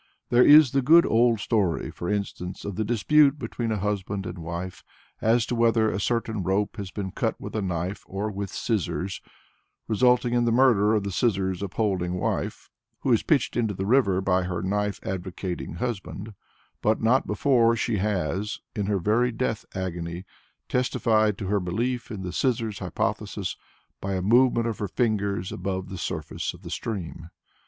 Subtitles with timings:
[0.31, 4.39] There is the good old story, for instance, of the dispute between a husband and
[4.39, 4.83] wife
[5.21, 9.21] as to whether a certain rope has been cut with a knife or with scissors,
[9.87, 14.21] resulting in the murder of the scissors upholding wife, who is pitched into the river
[14.21, 16.33] by her knife advocating husband;
[16.81, 20.25] but not before she has, in her very death agony,
[20.67, 23.55] testified to her belief in the scissors hypothesis
[24.01, 27.29] by a movement of her fingers above the surface of the stream.